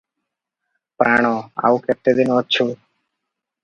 [1.03, 1.27] ପ୍ରାଣ!
[1.69, 2.71] ଆଉ କେତେଦିନ ଅଛୁ?